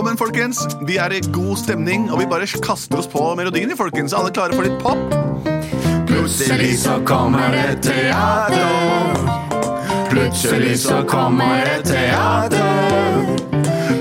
Velkommen, 0.00 0.16
folkens. 0.16 0.58
Vi 0.88 0.96
er 0.96 1.12
i 1.12 1.18
god 1.32 1.56
stemning, 1.60 2.06
og 2.08 2.22
vi 2.22 2.26
bare 2.26 2.46
kaster 2.64 2.96
oss 2.96 3.08
på 3.12 3.20
melodien, 3.36 3.76
folkens. 3.76 4.14
Alle 4.16 4.30
klare 4.32 4.56
for 4.56 4.64
litt 4.64 4.78
pop? 4.80 4.96
Plutselig 6.08 6.78
så 6.80 6.94
kommer 7.04 7.52
det 7.52 7.82
teater. 7.84 9.20
Plutselig 10.08 10.78
så 10.86 11.02
kommer 11.04 11.68
det 11.68 11.84
teater. 11.92 13.28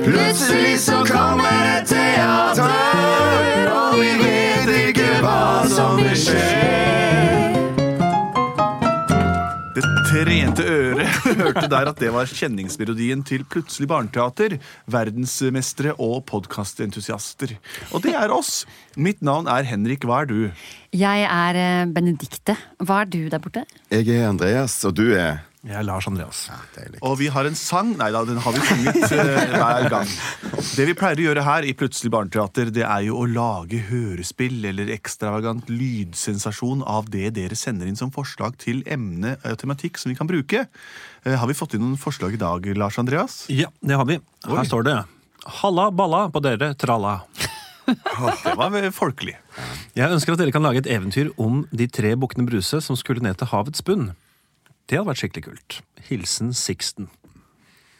Plutselig 0.07 0.79
så 0.87 1.03
kommer 1.03 1.59
det 1.67 1.91
teater, 1.91 3.75
og 3.75 3.99
vi 3.99 4.15
vet 4.23 4.75
ikke 4.87 5.19
hva 5.19 5.67
som 5.67 5.99
vil 5.99 6.15
skje. 6.15 6.68
Det 10.19 10.25
rente 10.27 10.63
øret 10.67 11.19
hørte 11.39 11.69
der 11.71 11.87
at 11.87 11.99
det 12.01 12.09
var 12.11 12.27
kjenningsmelodien 12.27 13.21
til 13.23 13.45
Plutselig 13.47 13.87
barneteater, 13.87 14.57
verdensmestere 14.91 15.93
og 15.95 16.25
podkastentusiaster. 16.27 17.53
Og 17.95 18.03
det 18.03 18.17
er 18.19 18.33
oss. 18.35 18.65
Mitt 18.99 19.23
navn 19.23 19.47
er 19.47 19.63
Henrik. 19.63 20.03
Hva 20.03 20.25
er 20.25 20.27
du? 20.27 20.41
Jeg 20.91 21.23
er 21.23 21.61
eh, 21.61 21.85
Benedikte. 21.95 22.57
Hva 22.83 23.05
er 23.05 23.13
du 23.15 23.21
der 23.31 23.39
borte? 23.39 23.63
Jeg 23.95 24.11
er 24.17 24.27
Andreas, 24.33 24.75
og 24.83 24.97
du 24.99 25.05
er 25.13 25.39
Jeg 25.67 25.75
er 25.75 25.83
Lars 25.83 26.05
Andreas. 26.07 26.45
Ja, 26.47 26.85
Og 27.03 27.17
vi 27.19 27.27
har 27.27 27.43
en 27.43 27.55
sang 27.59 27.89
Nei 27.99 28.07
da, 28.15 28.21
den 28.23 28.37
har 28.39 28.53
vi 28.55 28.61
sunget 28.63 29.11
eh, 29.11 29.49
hver 29.59 29.89
gang. 29.91 30.11
Det 30.77 30.85
vi 30.87 30.93
pleier 30.95 31.19
å 31.19 31.25
gjøre 31.25 31.43
her 31.43 31.67
i 31.67 31.73
Plutselig 31.75 32.11
barneteater, 32.13 32.71
det 32.71 32.85
er 32.87 33.03
jo 33.09 33.17
å 33.19 33.25
lage 33.27 33.81
hørespill 33.89 34.63
eller 34.69 34.87
ekstravagant 34.95 35.67
lydsensasjon 35.67 36.85
av 36.87 37.09
det 37.11 37.33
dere 37.35 37.57
sender 37.59 37.91
inn 37.91 37.99
som 37.99 38.13
forslag 38.15 38.55
til 38.61 38.79
emne 38.87 39.35
og 39.43 39.57
tematikk 39.59 39.99
som 39.99 40.13
vi 40.13 40.15
kan 40.19 40.29
bruke. 40.31 40.63
Eh, 41.25 41.35
Har 41.35 41.51
vi 41.51 41.57
fått 41.59 41.75
inn 41.75 41.83
noen 41.83 41.99
forslag 41.99 42.39
i 42.39 42.41
dag, 42.41 42.71
Lars 42.79 42.95
Andreas? 43.03 43.41
Ja, 43.51 43.67
det 43.83 43.99
har 43.99 44.07
vi. 44.07 44.21
Her 44.47 44.61
Oi. 44.63 44.65
står 44.69 44.87
det 44.87 44.95
Halla 45.59 45.89
balla 45.91 46.23
på 46.31 46.39
dere, 46.43 46.71
tralla. 46.79 47.17
Det 47.89 48.55
var 48.55 48.89
folkelig. 48.93 49.35
Jeg 49.97 50.11
ønsker 50.13 50.35
at 50.35 50.39
dere 50.43 50.53
kan 50.55 50.63
lage 50.63 50.83
et 50.83 50.89
eventyr 50.93 51.31
om 51.41 51.63
de 51.73 51.87
tre 51.91 52.11
bukkene 52.19 52.47
Bruse 52.47 52.79
som 52.85 52.95
skulle 52.99 53.23
ned 53.25 53.39
til 53.39 53.49
havets 53.51 53.81
bunn. 53.83 54.11
Det 54.89 54.97
hadde 54.97 55.11
vært 55.11 55.21
skikkelig 55.21 55.45
kult. 55.45 55.75
Hilsen 56.09 56.49
Sixten. 56.57 57.05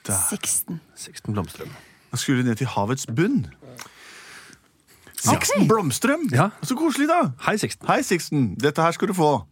Sixten. 0.09 0.80
Sixten 0.98 1.34
Blomstrøm. 1.36 1.70
Da 2.09 2.18
skulle 2.18 2.42
du 2.42 2.48
ned 2.48 2.56
til 2.58 2.66
havets 2.68 3.06
bunn. 3.06 3.46
Sixten 5.20 5.68
Blomstrøm! 5.70 6.30
Ja. 6.34 6.50
Så 6.64 6.76
koselig, 6.76 7.08
da! 7.12 7.31
Hei, 7.46 7.58
Sixten. 7.62 7.88
Hei, 7.88 8.02
Sixten. 8.02 8.56
Dette 8.58 8.81
her 8.81 8.92
skal 8.92 9.08
du 9.08 9.14
få. 9.14 9.46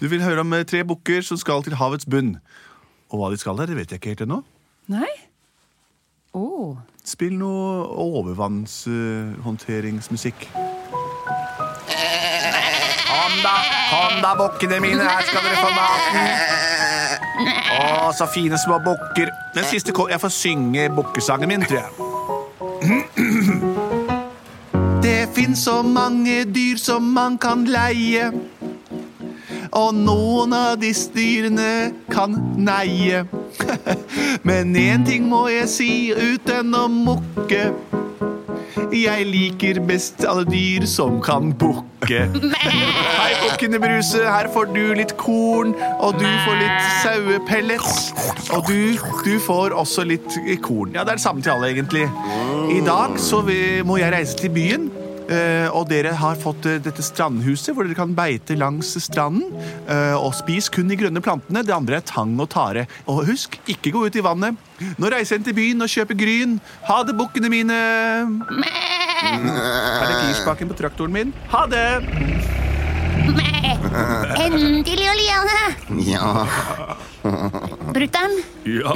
Du 0.00 0.08
vil 0.08 0.22
høre 0.24 0.40
om 0.40 0.52
eh, 0.56 0.64
tre 0.64 0.84
bukker 0.86 1.20
som 1.26 1.36
skal 1.36 1.62
til 1.66 1.74
havets 1.76 2.06
bunn. 2.08 2.36
Og 3.10 3.18
hva 3.20 3.30
de 3.32 3.36
skal 3.42 3.56
der, 3.58 3.66
det 3.66 3.76
vet 3.76 3.90
jeg 3.90 3.96
ikke 4.00 4.08
helt 4.14 4.20
ennå. 4.24 4.42
Nei? 4.88 5.10
Oh. 6.32 6.76
Spill 7.04 7.34
noe 7.36 7.84
overvannshåndteringsmusikk. 8.06 10.48
Kom 13.10 13.32
da, 13.42 13.56
kom 13.90 14.22
da, 14.22 14.34
bukkene 14.38 14.80
mine. 14.80 15.04
Her 15.04 15.22
skal 15.26 15.42
dere 15.44 15.56
få 15.58 15.70
maten. 15.74 16.69
Å, 17.40 18.12
så 18.16 18.26
fine 18.34 18.58
små 18.58 18.78
bukker. 18.84 19.30
Den 19.54 19.64
siste 19.64 19.92
ko- 19.96 20.08
Jeg 20.10 20.20
får 20.20 20.28
synge 20.34 20.88
bukkesangen 20.96 21.48
min, 21.48 21.62
tror 21.62 21.80
jeg. 21.80 21.90
Det 25.02 25.28
fins 25.34 25.58
så 25.64 25.82
mange 25.82 26.44
dyr 26.44 26.76
som 26.78 27.02
man 27.14 27.38
kan 27.38 27.64
leie. 27.64 28.30
Og 29.72 29.94
noen 29.94 30.52
av 30.56 30.76
disse 30.82 31.10
dyrene 31.14 31.92
kan 32.10 32.34
neie. 32.58 33.24
Men 34.48 34.74
én 34.76 35.04
ting 35.06 35.28
må 35.30 35.44
jeg 35.52 35.68
si 35.70 35.90
uten 36.14 36.74
å 36.74 36.86
mukke. 36.90 37.70
Jeg 38.92 39.26
liker 39.30 39.80
best 39.86 40.24
alle 40.26 40.44
dyr 40.48 40.86
som 40.90 41.20
kan 41.22 41.52
bukke. 41.52 41.86
Hei, 42.08 43.32
bukkene 43.44 43.80
her 44.24 44.48
får 44.52 44.70
du 44.72 44.94
litt 44.96 45.12
korn, 45.20 45.74
og 46.00 46.16
du 46.16 46.24
får 46.46 46.56
litt 46.60 46.86
sauepellets. 47.02 47.98
Og 48.56 48.64
du, 48.70 48.96
du 49.26 49.34
får 49.44 49.76
også 49.76 50.06
litt 50.08 50.38
korn. 50.64 50.94
Ja, 50.96 51.04
det 51.04 51.16
er 51.16 51.20
det 51.20 51.26
samme 51.26 51.44
til 51.44 51.52
alle, 51.52 51.74
egentlig. 51.74 52.06
I 52.72 52.80
dag 52.86 53.18
så 53.20 53.42
vi- 53.44 53.82
må 53.84 53.98
jeg 54.00 54.12
reise 54.12 54.36
til 54.36 54.50
byen. 54.50 54.90
Uh, 55.30 55.70
og 55.78 55.84
dere 55.86 56.10
har 56.18 56.34
fått 56.34 56.64
uh, 56.66 56.80
dette 56.82 57.04
strandhuset 57.06 57.70
hvor 57.76 57.86
dere 57.86 57.94
kan 57.94 58.16
beite 58.18 58.56
langs 58.58 58.96
stranden. 58.98 59.44
Uh, 59.86 60.16
og 60.18 60.34
spis 60.34 60.66
kun 60.68 60.90
de 60.90 60.96
grønne 60.98 61.22
plantene. 61.22 61.62
Det 61.62 61.70
andre 61.76 62.00
er 62.00 62.06
tang 62.08 62.32
og 62.42 62.48
tare. 62.50 62.88
Og 63.06 63.28
husk, 63.28 63.60
ikke 63.70 63.92
gå 63.94 64.08
ut 64.08 64.18
i 64.18 64.24
vannet. 64.26 64.58
Nå 64.98 65.12
reiser 65.12 65.38
jeg 65.38 65.46
til 65.46 65.54
byen 65.60 65.86
og 65.86 65.92
kjøper 65.92 66.18
gryn. 66.18 66.58
Ha 66.88 67.02
det, 67.06 67.14
bukkene 67.20 67.52
mine. 67.52 67.78
Her 69.20 70.06
er 70.08 70.16
girspaken 70.28 70.70
på 70.72 70.78
traktoren 70.80 71.12
min. 71.14 71.32
Ha 71.52 71.66
det! 71.70 71.86
Endelig, 74.40 75.06
Oliane! 75.10 75.58
Ja, 76.06 76.46
Brutter'n, 77.92 78.36
Ja, 78.64 78.94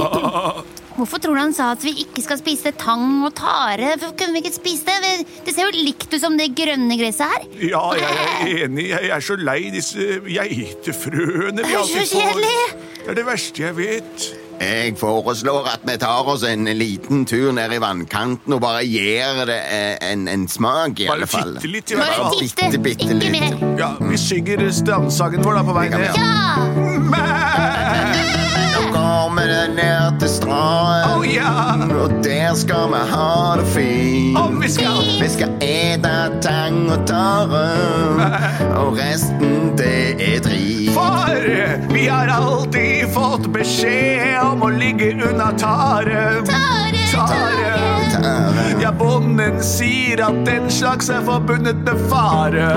hvorfor 0.97 1.19
tror 1.21 1.35
du 1.37 1.41
han 1.43 1.55
sa 1.57 1.73
at 1.75 1.83
vi 1.85 1.93
ikke 2.05 2.23
skal 2.25 2.39
spise 2.41 2.73
tang 2.79 3.25
og 3.27 3.35
tare? 3.39 3.95
Hvorfor 3.99 4.15
kunne 4.21 4.37
vi 4.37 4.43
ikke 4.45 4.55
spise 4.55 4.95
det? 5.05 5.13
Det 5.47 5.55
ser 5.57 5.69
jo 5.69 5.85
likt 5.85 6.07
ut 6.15 6.21
som 6.23 6.39
det 6.39 6.51
grønne 6.57 6.97
gresset 7.01 7.27
her. 7.35 7.49
ja, 7.73 7.83
jeg 7.99 8.15
er 8.15 8.65
enig. 8.69 8.87
Jeg 8.95 9.11
er 9.19 9.27
så 9.29 9.37
lei 9.41 9.59
disse 9.75 10.21
geitefrøene 10.29 11.59
Det 11.61 11.67
vi 11.69 11.75
er 11.75 11.83
alltid 11.83 12.07
så 12.07 12.23
får. 12.23 12.31
kjedelig. 12.31 12.59
Det 13.05 13.13
er 13.13 13.21
det 13.21 13.27
verste 13.29 13.67
jeg 13.67 13.77
vet. 13.83 14.29
Jeg 14.65 14.95
foreslår 15.01 15.67
at 15.75 15.83
vi 15.87 15.97
tar 16.01 16.29
oss 16.33 16.43
en 16.49 16.65
liten 16.79 17.25
tur 17.29 17.53
ned 17.57 17.73
i 17.77 17.81
vannkanten 17.83 18.57
og 18.57 18.61
bare 18.65 18.83
gir 18.89 19.45
det 19.49 19.59
eh, 19.69 19.97
en, 20.13 20.27
en 20.29 20.47
smak, 20.49 21.01
i 21.05 21.09
alle 21.13 21.27
fall. 21.29 21.55
Bare 21.55 21.63
titte 21.63 21.73
litt 21.75 21.93
i 21.93 21.99
hvert 22.01 22.17
Bare 22.17 22.31
fall. 22.31 22.41
bitte, 22.41 22.79
bitte 22.89 23.05
ikke 23.05 23.19
litt. 23.21 23.33
mer. 23.61 23.79
Ja, 23.81 23.91
Vi 24.01 24.17
synger 24.21 24.65
strandsangen 24.73 25.45
vår 25.45 25.61
da 25.61 25.65
på 25.69 25.77
vei 25.77 25.89
ned. 25.93 26.07
Ja! 26.17 27.35
Nå 28.75 28.81
kommer 28.95 29.47
det 29.51 29.65
ned 29.77 30.19
til 30.23 30.29
stranden, 30.29 31.11
Oh, 31.15 31.23
ja. 31.29 31.75
og 32.03 32.11
der 32.25 32.55
skal 32.59 32.89
vi 32.93 33.01
ha 33.13 33.29
det 33.61 33.67
fint. 33.75 34.39
Oh, 34.41 34.51
vi 34.63 34.69
skal 34.73 35.03
Vi 35.21 35.29
skal 35.37 35.53
ete 35.63 36.15
tang 36.43 36.81
og 36.91 37.05
tare, 37.09 37.65
og 38.81 38.97
resten 38.99 39.75
det 39.79 40.17
er 40.19 40.41
drit. 40.45 40.74
For 40.95 41.95
vi 41.95 42.07
har 42.09 42.29
alltid 42.29 43.09
fått 43.15 43.47
beskjed 43.53 44.39
om 44.43 44.63
å 44.63 44.71
ligge 44.71 45.11
unna 45.29 45.51
tare. 45.59 46.23
Tare, 46.47 47.03
Tare. 47.15 47.73
Tare. 48.13 48.65
Ja, 48.83 48.93
bonden 48.93 49.61
sier 49.63 50.21
at 50.23 50.41
den 50.47 50.71
slags 50.71 51.09
er 51.11 51.23
forbundet 51.27 51.83
med 51.87 52.01
fare. 52.11 52.69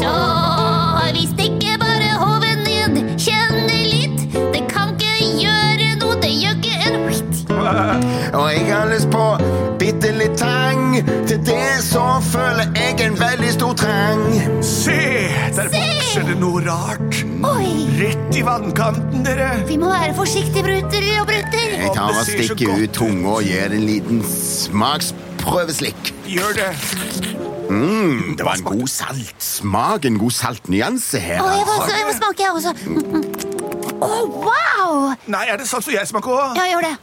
Så 0.00 0.14
vi 1.14 1.26
stikker 1.30 1.78
bare 1.82 2.10
hoven 2.20 2.62
ned, 2.66 3.00
kjenn 3.20 3.58
det 3.68 3.80
litt. 3.92 4.38
Det 4.54 4.62
kan 4.70 4.94
ikke 4.94 5.30
gjøre 5.42 5.90
noe, 6.02 6.18
det 6.22 6.32
gjør 6.32 6.58
ikke 6.58 6.76
en 6.88 7.00
whitt. 7.06 7.44
Og 8.34 8.48
jeg 8.50 8.66
har 8.72 8.90
lyst 8.90 9.10
på 9.14 9.26
bitte 9.82 10.14
litt 10.18 10.38
tang. 10.40 10.98
Til 11.28 11.42
det 11.46 11.82
så 11.86 12.06
føler 12.32 12.72
jeg 12.78 12.98
en 13.08 13.20
veldig 13.20 13.52
stor 13.58 13.76
trang. 13.84 14.26
Se, 14.64 15.00
der 15.58 15.70
vokser 16.14 16.28
det 16.30 16.36
noe 16.38 16.60
rart. 16.62 17.16
Oi, 17.42 17.70
Rett 17.98 18.36
i 18.38 18.42
vannkanten, 18.46 19.24
dere. 19.26 19.48
vi 19.66 19.74
må 19.82 19.88
være 19.90 20.14
forsiktige, 20.14 20.62
brutter 20.62 21.06
og 21.18 21.26
brutter. 21.26 21.72
Jeg 21.74 21.90
tar 21.96 22.12
og 22.14 22.28
stikker 22.28 22.70
ut 22.70 22.92
tunga 22.94 23.32
og 23.40 23.42
gir 23.42 23.74
en 23.74 23.82
liten 23.82 24.20
smaksprøveslikk. 24.22 26.12
Gjør 26.30 26.54
det. 26.60 26.68
Mm, 27.66 28.36
det 28.38 28.46
var 28.46 28.60
en 28.60 28.66
god 28.68 28.86
saltsmak, 28.92 30.06
en 30.06 30.20
god 30.22 30.36
saltnyanse 30.36 31.18
her. 31.18 31.42
Å, 31.42 31.50
jeg 31.50 31.66
må, 31.66 31.74
altså. 31.80 31.96
jeg 31.98 32.06
må 32.06 32.14
smake, 32.20 32.38
jeg 32.44 32.50
også. 32.60 32.70
Å, 33.98 34.12
wow! 34.46 34.94
Nei, 35.34 35.48
er 35.50 35.58
det 35.58 35.66
salt 35.66 35.82
for 35.88 35.96
jeg 35.96 36.06
smaker 36.12 36.30
òg? 36.30 36.60
Ja, 36.60 36.68
gjør 36.76 36.82
det. 36.86 36.94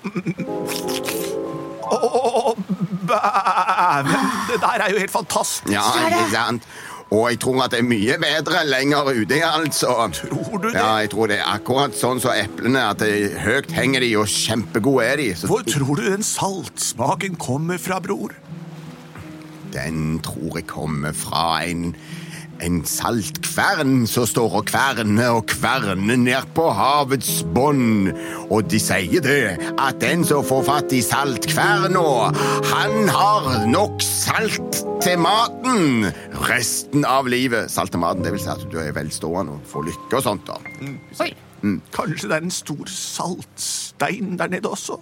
Bæven, 3.11 4.31
det 4.47 4.61
der 4.63 4.85
er 4.85 4.95
jo 4.95 5.03
helt 5.03 5.11
fantastisk. 5.11 5.67
Ja, 5.73 5.83
ikke 5.99 6.31
sant? 6.31 6.71
Og 7.11 7.25
jeg 7.27 7.41
tror 7.43 7.65
at 7.65 7.73
det 7.73 7.81
er 7.81 7.87
mye 7.89 8.15
bedre 8.21 8.61
lenger 8.69 9.09
ute, 9.11 9.39
altså. 9.43 9.95
Tror 10.15 10.61
du 10.61 10.69
det? 10.69 10.77
Ja, 10.77 10.93
jeg 11.03 11.11
tror 11.11 11.27
det 11.27 11.41
er 11.41 11.49
akkurat 11.51 11.97
sånn 11.99 12.21
som 12.23 12.31
eplene, 12.31 12.85
at 12.93 13.03
det, 13.03 13.33
høyt 13.43 13.67
henger 13.75 14.05
de, 14.05 14.13
og 14.21 14.31
kjempegode 14.31 15.09
er 15.09 15.19
de. 15.19 15.27
Så 15.35 15.49
Hvor 15.51 15.65
tror 15.67 15.99
du 15.99 16.05
den 16.07 16.23
saltsmaken 16.23 17.35
kommer 17.41 17.81
fra, 17.81 17.99
bror? 17.99 18.31
den 19.71 20.19
tror 20.19 20.57
jeg 20.59 20.67
kommer 20.67 21.13
fra 21.15 21.61
en, 21.63 21.93
en 22.61 22.81
saltkvern 22.85 24.05
som 24.09 24.27
står 24.29 24.57
og 24.59 24.67
kverner 24.69 25.33
og 25.37 25.47
kverner 25.49 26.19
ned 26.19 26.49
på 26.55 26.67
havets 26.77 27.41
bånd. 27.55 28.11
Og 28.49 28.69
de 28.71 28.79
sier 28.81 29.23
det, 29.25 29.57
at 29.81 29.99
den 30.03 30.25
som 30.27 30.45
får 30.45 30.63
fatt 30.67 30.95
i 30.95 31.01
saltkverna, 31.05 32.05
han 32.71 33.11
har 33.11 33.49
nok 33.71 34.01
salt 34.05 34.83
til 35.01 35.21
maten 35.21 36.11
resten 36.47 37.05
av 37.07 37.29
livet. 37.31 37.71
Salt 37.73 37.93
til 37.95 38.03
maten, 38.03 38.25
det 38.25 38.35
vil 38.35 38.43
si 38.43 38.51
at 38.53 38.65
du 38.71 38.79
er 38.81 38.93
velstående 38.95 39.57
og 39.57 39.67
får 39.71 39.89
lykke 39.89 40.21
og 40.21 40.25
sånt. 40.29 40.49
da. 40.49 41.29
Kanskje 41.93 42.29
det 42.29 42.37
er 42.37 42.47
en 42.47 42.53
stor 42.53 42.89
saltstein 42.89 44.37
der 44.39 44.53
nede 44.53 44.69
også? 44.69 44.97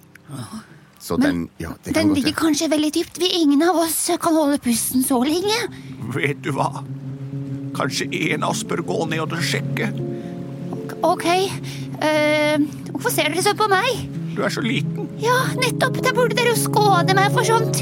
Så 0.99 1.15
Men 1.17 1.25
den 1.25 1.49
Ja, 1.59 1.69
det 1.85 1.93
kan 1.93 2.07
Den 2.07 2.15
ligger 2.15 2.31
kanskje 2.35 2.69
veldig 2.69 2.91
dypt. 2.93 3.19
Vi 3.19 3.29
ingen 3.41 3.61
av 3.63 3.75
oss 3.75 4.09
kan 4.21 4.35
holde 4.35 4.57
pusten 4.59 5.03
så 5.03 5.23
lenge. 5.23 5.59
Vet 6.13 6.43
du 6.43 6.51
hva? 6.51 6.83
Kanskje 7.79 8.09
en 8.33 8.43
av 8.43 8.53
oss 8.53 8.65
bør 8.67 8.83
gå 8.85 9.03
ned 9.09 9.23
og 9.23 9.43
sjekke. 9.43 9.93
Ok, 11.07 11.25
Uh, 11.99 12.63
hvorfor 12.93 13.11
ser 13.11 13.27
dere 13.27 13.41
så 13.43 13.51
på 13.59 13.65
meg? 13.67 14.05
Du 14.31 14.39
er 14.47 14.53
så 14.53 14.63
liten. 14.63 15.09
Ja, 15.19 15.35
nettopp. 15.59 15.97
Da 15.99 16.13
burde 16.15 16.37
dere 16.37 16.53
jo 16.53 16.59
skåne 16.61 17.15
meg 17.17 17.33
for 17.35 17.43
sånt. 17.43 17.81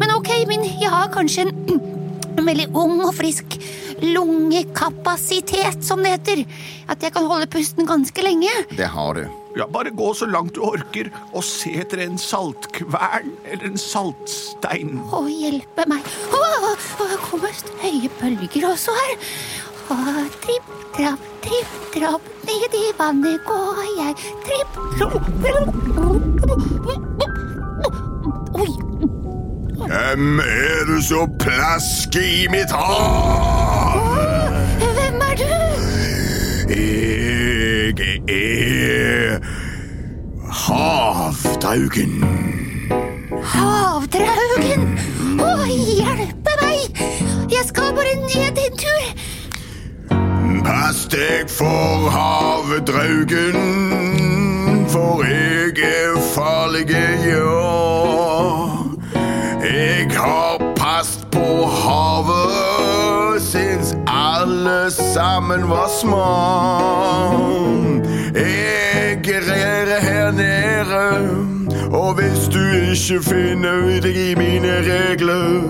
Men 0.00 0.14
ok, 0.14 0.30
min 0.48 0.64
jeg 0.64 0.88
har 0.88 1.12
kanskje 1.12 1.50
en, 1.50 1.82
en 2.38 2.48
veldig 2.48 2.70
ung 2.72 3.02
og 3.04 3.12
frisk 3.18 3.58
lungekapasitet, 4.02 5.84
som 5.84 6.00
det 6.02 6.16
heter. 6.16 6.42
At 6.88 7.04
jeg 7.04 7.12
kan 7.14 7.28
holde 7.28 7.50
pusten 7.52 7.86
ganske 7.86 8.24
lenge. 8.24 8.50
Det 8.72 8.88
har 8.88 9.20
du. 9.20 9.26
Ja, 9.56 9.66
Bare 9.68 9.92
gå 9.92 10.14
så 10.16 10.24
langt 10.26 10.56
du 10.56 10.62
orker 10.64 11.10
og 11.36 11.44
se 11.44 11.74
etter 11.82 12.00
en 12.06 12.16
saltkvern 12.16 13.34
eller 13.44 13.66
en 13.68 13.76
saltstein. 13.76 14.96
Å, 15.12 15.26
hjelpe 15.28 15.84
meg. 15.92 16.08
Å, 16.32 16.40
å, 16.40 16.71
det 16.71 16.71
kommer 17.22 17.52
høye 17.82 18.08
bølger 18.20 18.68
også 18.72 18.90
her. 19.00 19.14
Og 19.92 19.98
tripp, 20.44 20.66
trapp, 20.96 21.22
tripp, 21.44 21.70
trapp, 21.94 22.22
ned 22.46 22.72
i 22.78 22.84
vannet 22.98 23.38
går 23.46 23.82
jeg. 23.98 24.12
Tripp, 24.46 24.72
trapp. 24.98 25.24
Oi, 28.62 28.70
Hvem 29.82 30.38
er 30.40 30.80
du 30.88 30.96
så 31.02 31.26
plasker 31.40 32.20
i 32.22 32.46
mitt 32.50 32.70
hav? 32.70 34.00
hvem 34.78 35.20
er 35.28 35.34
du? 35.40 35.52
Jeg 36.68 37.98
er 38.28 39.38
havdraugen. 40.62 42.14
Havdraugen! 43.52 44.82
Å, 45.42 45.50
hjelpe 45.68 46.41
ned 48.16 48.58
en 48.64 48.76
tur. 48.82 49.04
Pass 50.64 51.06
deg 51.10 51.50
for 51.50 52.10
havedraugen, 52.10 53.58
for 54.88 55.24
jeg 55.26 55.78
er 55.78 56.20
farlig, 56.34 56.86
ja. 56.90 57.60
Jeg 59.62 60.10
har 60.16 60.58
passet 60.76 61.26
på 61.32 61.66
havet 61.66 63.42
sins 63.42 63.94
alle 64.06 64.90
sammen 64.90 65.70
var 65.70 65.88
små. 66.00 66.26
Jeg 68.34 69.18
regjerer 69.26 70.00
her 70.00 70.30
nede, 70.30 71.51
og 71.92 72.14
hvis 72.14 72.48
du 72.48 72.62
ikke 72.92 73.22
finner 73.22 74.00
deg 74.04 74.16
i 74.16 74.34
mine 74.34 74.74
regler, 74.86 75.60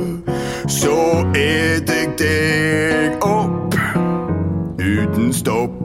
så 0.70 0.96
et 1.34 1.90
jeg 1.90 2.12
deg 2.18 3.26
opp 3.26 3.74
uten 4.78 5.32
stopp. 5.34 5.78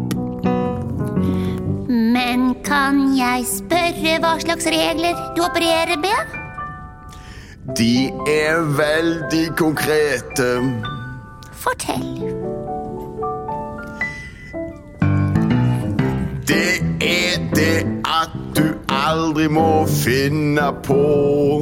Men 1.89 2.53
kan 2.65 3.01
jeg 3.17 3.45
spørre 3.49 4.17
hva 4.21 4.35
slags 4.43 4.69
regler 4.73 5.17
du 5.37 5.41
opererer 5.45 5.97
med? 6.01 6.37
De 7.77 8.07
er 8.31 8.61
veldig 8.77 9.45
konkrete. 9.59 10.51
Fortell. 11.51 12.36
Aldri 19.37 19.53
må 19.53 19.85
finne 19.85 20.71
på 20.81 21.61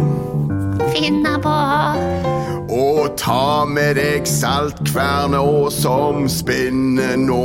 Finne 0.94 1.34
på 1.44 1.56
Og 2.72 3.10
ta 3.20 3.66
med 3.68 3.98
deg 4.00 4.28
saltkverna 4.28 5.42
som 5.76 6.24
spinner 6.32 7.18
nå. 7.20 7.42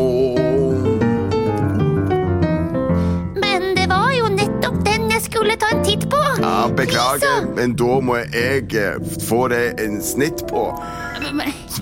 Men 3.43 3.67
det 3.75 3.88
var 3.91 4.12
jo 4.15 4.31
nettopp 4.37 4.79
den 4.87 5.11
jeg 5.11 5.25
skulle 5.27 5.59
ta 5.59 5.73
en 5.75 5.82
titt 5.87 6.06
på. 6.11 6.23
Ja, 6.41 6.69
Beklager, 6.79 7.50
men 7.56 7.75
da 7.79 7.99
må 8.00 8.21
jeg 8.23 8.71
eh, 8.79 9.03
få 9.27 9.49
deg 9.50 9.82
en 9.82 9.99
snitt 10.03 10.47
på. 10.50 10.69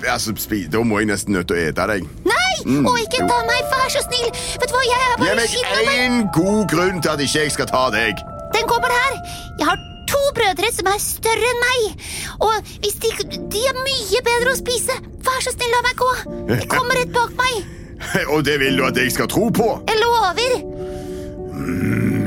Altså, 0.08 0.32
Da 0.72 0.82
må 0.84 0.98
jeg 1.02 1.12
nesten 1.12 1.36
nødt 1.36 1.48
til 1.52 1.56
å 1.60 1.68
ete 1.68 1.86
deg. 1.92 2.08
Nei! 2.24 2.48
Og 2.66 2.96
ikke 3.00 3.22
ta 3.28 3.38
meg, 3.48 3.62
vær 3.70 3.92
så 3.92 4.02
snill. 4.08 4.32
Vet 4.58 4.66
du 4.68 4.74
hva, 4.74 4.82
jeg 4.88 5.06
er 5.12 5.22
bare 5.22 5.46
Gi 5.52 5.62
meg. 5.68 5.94
én 5.94 6.18
god 6.34 6.66
grunn 6.72 7.00
til 7.02 7.14
at 7.14 7.22
ikke 7.22 7.46
jeg 7.46 7.54
skal 7.54 7.70
ta 7.70 7.86
deg. 7.94 8.27
Den 8.58 8.66
kommer 8.66 8.90
her. 8.90 9.18
Jeg 9.58 9.66
har 9.68 9.78
to 10.10 10.20
brødre 10.34 10.70
som 10.74 10.88
er 10.90 10.98
større 11.02 11.50
enn 11.52 11.60
meg. 11.62 12.06
Og 12.42 12.72
hvis 12.82 12.96
de, 13.04 13.12
de 13.54 13.60
er 13.70 13.76
mye 13.78 14.22
bedre 14.26 14.54
å 14.54 14.58
spise, 14.58 14.96
vær 15.26 15.44
så 15.44 15.52
snill, 15.54 15.70
la 15.76 15.82
meg 15.86 16.00
gå. 16.00 16.10
De 16.50 16.66
kommer 16.72 16.98
rett 16.98 17.12
bak 17.14 17.36
meg. 17.38 17.60
Og 18.32 18.42
det 18.46 18.58
vil 18.62 18.78
du 18.78 18.84
at 18.88 18.98
jeg 18.98 19.14
skal 19.14 19.30
tro 19.30 19.46
på? 19.54 19.68
Jeg 19.90 20.02
lover. 20.02 20.58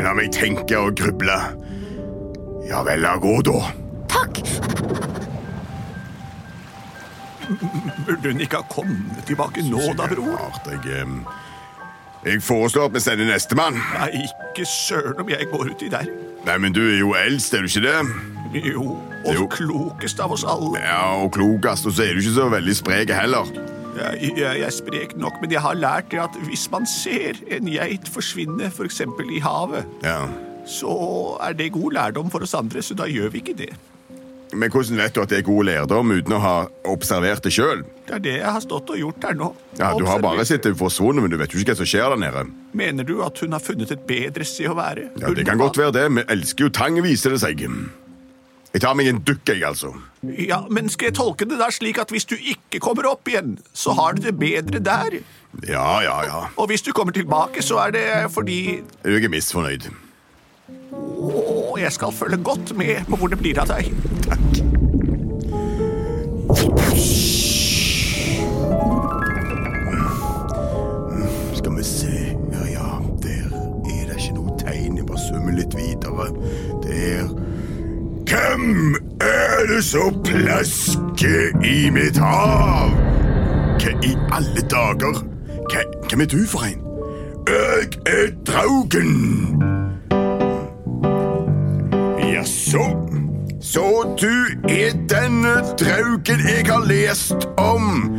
La 0.02 0.16
meg 0.18 0.32
tenke 0.36 0.80
og 0.80 0.96
gruble. 1.00 1.36
Ja 2.68 2.82
vel, 2.88 3.04
la 3.04 3.18
gå, 3.22 3.36
da. 3.46 3.60
Takk. 4.12 4.42
Burde 8.08 8.32
hun 8.32 8.44
ikke 8.44 8.62
ha 8.62 8.68
kommet 8.72 9.24
tilbake 9.28 9.64
nå, 9.68 9.84
da, 10.00 10.08
bror? 10.12 10.36
Rart, 10.40 10.68
jeg, 10.88 11.08
jeg 12.26 12.42
foreslår 12.46 12.86
at 12.90 12.94
vi 12.94 13.00
sender 13.04 13.26
nestemann. 13.30 13.78
Nei, 13.98 14.10
ikke 14.26 14.66
søren 14.70 15.20
om 15.24 15.30
jeg 15.30 15.48
går 15.52 15.72
uti 15.74 15.90
der. 15.90 16.06
Nei, 16.46 16.58
men 16.58 16.74
du 16.74 16.82
er 16.82 16.98
jo 17.00 17.14
eldst, 17.18 17.54
er 17.54 17.62
du 17.66 17.70
ikke 17.70 17.84
det? 17.86 18.64
Jo, 18.66 18.98
og 19.26 19.34
Jo. 19.36 19.46
klokest 19.48 20.20
av 20.20 20.32
oss 20.36 20.44
alle. 20.44 20.80
Ja, 20.82 21.16
og 21.24 21.32
klokest, 21.32 21.86
og 21.88 21.94
så 21.94 22.04
er 22.04 22.14
du 22.18 22.20
ikke 22.24 22.34
så 22.36 22.50
veldig 22.52 22.76
sprek 22.76 23.10
heller. 23.16 23.46
Jeg, 23.98 24.22
jeg, 24.22 24.38
jeg 24.40 24.62
er 24.66 24.74
sprek 24.74 25.14
nok, 25.20 25.38
men 25.42 25.52
jeg 25.52 25.62
har 25.62 25.74
lært 25.76 26.10
det 26.12 26.20
at 26.24 26.36
hvis 26.48 26.66
man 26.72 26.86
ser 26.88 27.38
en 27.52 27.68
geit 27.70 28.08
forsvinne, 28.10 28.70
f.eks. 28.72 29.02
i 29.36 29.40
havet, 29.44 29.86
Ja. 30.04 30.26
så 30.66 31.38
er 31.44 31.54
det 31.54 31.72
god 31.74 31.92
lærdom 31.94 32.32
for 32.32 32.40
oss 32.44 32.54
andre, 32.58 32.82
så 32.82 32.96
da 32.98 33.04
gjør 33.12 33.30
vi 33.30 33.38
ikke 33.44 33.58
det. 33.58 33.70
Men 34.52 34.72
hvordan 34.72 35.00
vet 35.00 35.16
du 35.16 35.22
at 35.24 35.32
det 35.32 35.38
er 35.40 35.46
god 35.48 35.68
lærdom 35.70 36.12
uten 36.12 36.36
å 36.36 36.40
ha 36.44 36.56
observert 36.92 37.44
det 37.46 37.54
sjøl? 37.56 37.86
Det 38.08 38.18
er 38.18 38.24
det 38.26 38.36
jeg 38.42 38.52
har 38.58 38.64
stått 38.64 38.92
og 38.92 39.00
gjort 39.00 39.24
her 39.30 39.38
nå. 39.40 39.48
Ja, 39.80 39.94
du 39.96 40.04
har 40.10 40.20
bare 40.24 40.44
sittet 40.44 40.74
sett 40.74 40.80
forsvunnet, 40.80 41.24
men 41.24 41.32
du 41.32 41.38
vet 41.40 41.56
jo 41.56 41.62
ikke 41.62 41.72
hva 41.72 41.80
som 41.80 41.88
skjer 41.88 42.12
der 42.12 42.22
nede. 42.26 42.44
Mener 42.76 43.08
du 43.08 43.22
at 43.24 43.40
hun 43.40 43.56
har 43.56 43.64
funnet 43.64 43.94
et 43.96 44.04
bedre 44.08 44.48
sted 44.48 44.72
å 44.72 44.76
være? 44.78 45.08
Ja, 45.22 45.32
Det 45.32 45.48
kan 45.48 45.62
godt 45.62 45.80
være 45.80 45.96
det. 45.96 46.06
Vi 46.20 46.28
elsker 46.36 46.68
jo 46.68 46.74
tang, 46.76 47.00
viser 47.06 47.36
det 47.36 47.42
seg. 47.44 47.64
Jeg 48.72 48.84
tar 48.86 48.96
meg 48.96 49.10
en 49.12 49.20
dukk, 49.28 49.44
jeg, 49.48 49.64
altså. 49.68 49.92
Ja, 50.24 50.62
men 50.72 50.88
skal 50.92 51.10
jeg 51.10 51.18
tolke 51.20 51.48
det 51.48 51.58
da 51.60 51.68
slik 51.76 52.00
at 52.00 52.12
hvis 52.12 52.28
du 52.30 52.38
ikke 52.38 52.80
kommer 52.84 53.10
opp 53.10 53.28
igjen, 53.28 53.58
så 53.76 53.96
har 53.98 54.16
du 54.16 54.24
det 54.24 54.38
bedre 54.40 54.80
der? 54.80 55.20
Ja, 55.68 56.00
ja, 56.04 56.16
ja. 56.24 56.46
Og 56.56 56.70
hvis 56.72 56.84
du 56.86 56.94
kommer 56.96 57.12
tilbake, 57.16 57.64
så 57.64 57.82
er 57.84 57.92
det 57.98 58.06
fordi 58.32 58.80
Jeg 58.80 59.24
er 59.28 59.34
misfornøyd. 59.34 59.90
Jeg 61.82 61.92
skal 61.92 62.12
følge 62.12 62.38
godt 62.38 62.78
med 62.78 62.96
på 63.10 63.16
hvor 63.16 63.28
det 63.28 63.40
blir 63.40 63.58
av 63.60 63.68
deg. 63.72 63.88
Takk. 64.22 64.58
Skal 71.58 71.78
vi 71.78 71.84
se 71.84 72.14
Ja, 72.52 72.66
ja, 72.70 72.90
der 73.24 73.50
er 73.90 74.06
det 74.12 74.20
ikke 74.20 74.36
noe 74.38 74.54
tegn. 74.62 74.98
Jeg 74.98 75.08
bare 75.10 75.24
svømmer 75.26 75.58
litt 75.58 75.74
videre. 75.78 76.30
Der 76.86 77.34
Hvem 78.30 78.96
er 79.22 79.66
det 79.74 79.84
som 79.84 80.22
plasker 80.24 81.66
i 81.66 81.90
mitt 81.90 82.22
hav? 82.22 82.94
Hva 83.82 83.98
i 84.06 84.14
alle 84.30 84.70
dager? 84.70 85.24
Hvem 86.10 86.22
er 86.22 86.30
du 86.30 86.42
for 86.48 86.70
en? 86.70 86.82
Jeg 87.50 87.90
er 88.06 88.36
Draugen. 88.46 89.81
Jaså? 92.42 92.98
Så 93.62 94.16
du 94.22 94.46
er 94.70 94.92
denne 95.10 95.54
draugen 95.78 96.40
jeg 96.42 96.66
har 96.66 96.86
lest 96.90 97.46
om? 97.58 98.12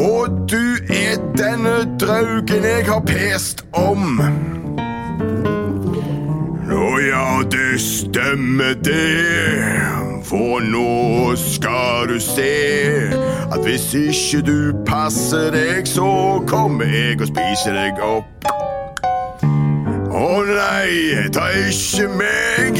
Og 0.00 0.50
du 0.50 0.76
er 0.92 1.16
denne 1.38 1.96
draugen 2.00 2.64
jeg 2.64 2.84
har 2.90 3.00
pest 3.08 3.64
om? 3.72 4.20
Nå 6.68 6.90
ja, 7.08 7.40
det 7.56 7.80
stemmer 7.80 8.76
det. 8.84 9.80
For 10.28 10.60
nå 10.60 11.32
skal 11.40 12.12
du 12.12 12.20
se 12.20 12.52
at 13.48 13.60
hvis 13.64 13.88
ikke 13.94 14.44
du 14.44 14.84
passer 14.84 15.48
deg, 15.56 15.88
så 15.88 16.42
kommer 16.46 16.84
jeg 16.84 17.16
og 17.20 17.32
spiser 17.32 17.80
deg 17.80 18.04
opp. 18.04 18.75
Nei, 20.56 21.28
ta 21.36 21.50
ikke 21.52 22.06
meg. 22.16 22.78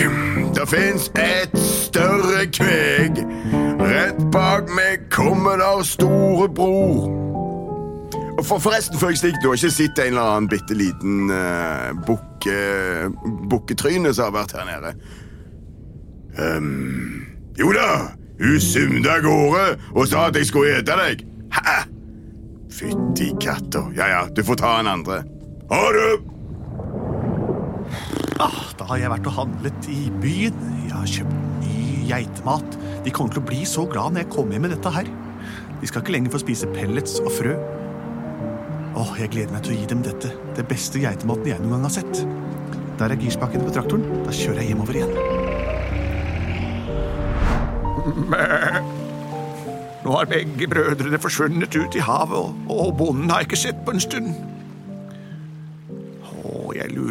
Det 0.56 0.64
fins 0.71 1.11
et 1.21 1.52
større 1.61 2.47
kveg. 2.49 3.18
Rett 3.76 4.21
bak 4.33 4.71
meg 4.73 5.09
kommer 5.12 5.61
der 5.61 5.83
storebror. 5.85 7.11
for, 8.42 8.59
forresten, 8.59 8.99
før 8.99 9.12
jeg 9.12 9.18
stikker, 9.18 9.40
du 9.42 9.49
har 9.50 9.59
ikke 9.61 9.71
sett 9.75 10.00
en 10.00 10.14
eller 10.14 10.30
annen 10.30 10.49
bitte 10.49 10.76
liten 10.76 11.33
uh, 11.33 11.92
bukke, 12.06 12.56
bukketryne 13.50 14.12
som 14.14 14.30
har 14.30 14.37
vært 14.38 14.56
her 14.56 14.68
nede? 14.71 14.95
Um, 16.37 17.26
jo 17.59 17.73
da, 17.76 17.90
hun 18.40 18.61
sumte 18.61 19.18
av 19.18 19.25
gårde 19.25 19.66
og 19.92 20.09
sa 20.09 20.28
at 20.30 20.40
jeg 20.40 20.49
skulle 20.49 20.78
ete 20.80 20.97
deg. 21.02 21.26
Hæ? 21.56 21.76
Fytti 22.76 23.35
katta. 23.40 23.85
Ja 23.97 24.09
ja, 24.14 24.25
du 24.33 24.45
får 24.45 24.62
ta 24.64 24.78
en 24.80 24.95
andre. 24.97 25.21
Ha 25.73 25.83
det! 25.97 26.35
Ah, 28.36 28.66
da 28.76 28.84
har 28.90 28.98
jeg 29.00 29.08
vært 29.08 29.28
og 29.30 29.36
handlet 29.38 29.86
i 29.88 30.10
byen. 30.20 30.56
Jeg 30.84 30.92
har 30.92 31.08
kjøpt 31.08 31.36
ny 31.62 31.84
geitemat. 32.10 32.76
De 33.06 33.12
kommer 33.14 33.32
til 33.32 33.40
å 33.40 33.48
bli 33.48 33.62
så 33.68 33.86
glad 33.88 34.12
når 34.12 34.26
jeg 34.26 34.32
kommer 34.34 34.56
hjem 34.56 34.66
med 34.66 34.74
dette 34.74 34.92
her. 34.92 35.08
De 35.80 35.88
skal 35.88 36.02
ikke 36.02 36.12
lenger 36.12 36.34
få 36.34 36.42
spise 36.42 36.68
pellets 36.74 37.14
og 37.22 37.30
frø. 37.32 37.54
Åh, 38.96 39.12
jeg 39.22 39.32
gleder 39.32 39.54
meg 39.54 39.64
til 39.64 39.72
å 39.72 39.78
gi 39.78 39.88
dem 39.88 40.02
dette. 40.04 40.28
Det 40.56 40.64
beste 40.68 41.00
geitematen 41.00 41.48
jeg 41.48 41.62
noen 41.62 41.78
gang 41.78 41.86
har 41.88 41.94
sett. 41.96 42.14
Der 43.00 43.12
er 43.12 43.20
girspaken 43.20 43.64
på 43.64 43.72
traktoren. 43.72 44.04
Da 44.26 44.32
kjører 44.36 44.60
jeg 44.62 44.72
hjemover 44.72 44.94
igjen. 45.00 45.14
Nå 50.04 50.12
har 50.12 50.28
begge 50.30 50.68
brødrene 50.70 51.18
forsvunnet 51.20 51.72
ut 51.76 51.96
i 51.96 52.04
havet, 52.04 52.36
og, 52.36 52.68
og 52.70 52.92
bonden 53.00 53.32
har 53.32 53.48
ikke 53.48 53.58
sett 53.64 53.80
på 53.84 53.96
en 53.96 54.04
stund. 54.04 54.55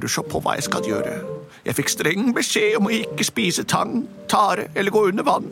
Lurer 0.05 0.13
så 0.13 0.21
på 0.21 0.37
hva 0.37 0.53
jeg 0.53 0.67
skal 0.67 0.85
gjøre. 0.85 1.13
Jeg 1.65 1.73
fikk 1.79 1.89
streng 1.89 2.27
beskjed 2.35 2.75
om 2.77 2.85
å 2.85 2.93
ikke 2.93 3.25
spise 3.25 3.63
tang, 3.65 4.03
tare 4.29 4.67
eller 4.77 4.93
gå 4.93 5.01
under 5.09 5.25
vann. 5.25 5.47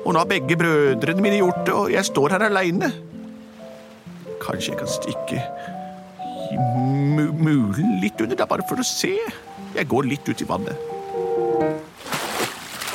Og 0.00 0.14
nå 0.14 0.22
har 0.22 0.30
begge 0.30 0.56
brødrene 0.56 1.20
mine 1.20 1.42
gjort 1.42 1.66
det, 1.66 1.74
og 1.76 1.92
jeg 1.92 2.08
står 2.08 2.32
her 2.32 2.44
aleine. 2.46 2.88
Kanskje 4.40 4.72
jeg 4.72 4.78
kan 4.80 4.88
stikke 4.88 5.42
mulen 7.36 7.98
litt 8.00 8.16
under, 8.24 8.32
der, 8.32 8.48
bare 8.48 8.64
for 8.70 8.80
å 8.80 8.86
se. 8.88 9.12
Jeg 9.74 9.90
går 9.92 10.08
litt 10.08 10.32
ut 10.32 10.40
i 10.40 10.48
vannet. 10.48 10.88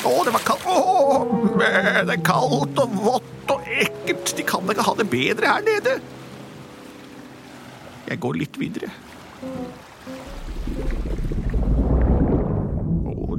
Å, 0.01 0.15
det 0.25 0.33
var 0.33 0.47
kaldt. 0.49 0.65
Å, 0.65 1.21
det 1.61 2.17
er 2.17 2.25
kaldt 2.25 2.81
og 2.87 2.97
vått 3.05 3.53
og 3.53 3.69
ekkelt. 3.69 4.33
De 4.33 4.47
kan 4.49 4.65
da 4.65 4.73
ikke 4.73 4.89
ha 4.89 4.97
det 4.97 5.11
bedre 5.13 5.53
her 5.59 5.69
nede. 5.69 5.99
Jeg 8.09 8.23
går 8.25 8.41
litt 8.41 8.57
videre. 8.57 8.89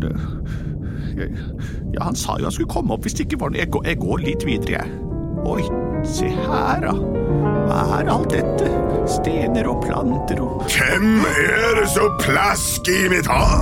Det 0.05 0.15
jeg, 1.15 1.31
Ja, 1.95 2.05
han 2.09 2.17
sa 2.19 2.35
jo 2.41 2.49
han 2.49 2.55
skulle 2.55 2.73
komme 2.73 2.95
opp 2.97 3.05
hvis 3.07 3.15
det 3.15 3.29
ikke 3.29 3.41
var 3.45 3.53
noe. 3.55 3.61
Jeg 3.63 3.71
jeg 3.87 4.01
går 4.03 4.23
litt 4.25 4.47
videre, 4.47 4.81
jeg. 4.81 4.89
Oi, 5.45 5.63
se 6.09 6.31
her, 6.33 6.81
da. 6.83 6.95
Hva 7.65 7.79
er 8.01 8.11
alt 8.13 8.33
dette? 8.33 8.69
Stener 9.09 9.67
og 9.69 9.83
planter 9.85 10.41
og 10.41 10.65
Hvem 10.73 11.25
er 11.29 11.79
det 11.79 11.87
som 11.93 12.13
plasker 12.21 13.07
i 13.07 13.11
mitt 13.13 13.29
hår? 13.29 13.55